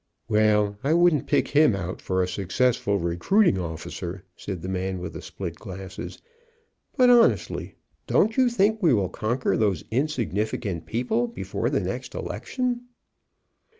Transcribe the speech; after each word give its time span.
""\Yell, 0.31 0.79
I 0.83 0.95
wouldn't 0.95 1.27
pick 1.27 1.49
him 1.49 1.75
out 1.75 2.01
for 2.01 2.23
a 2.23 2.27
successful 2.27 2.97
recruiting 2.97 3.59
officer," 3.59 4.23
said 4.35 4.63
the 4.63 4.67
man 4.67 4.97
with 4.97 5.13
the 5.13 5.21
split 5.21 5.57
glasses. 5.57 6.19
"But, 6.97 7.11
honestly, 7.11 7.75
don't 8.07 8.35
you 8.35 8.49
think 8.49 8.81
we 8.81 8.95
will 8.95 9.09
conquer 9.09 9.55
those 9.55 9.83
insignificant 9.91 10.87
people 10.87 11.27
before 11.27 11.69
the 11.69 11.81
next 11.81 12.15
election?" 12.15 12.87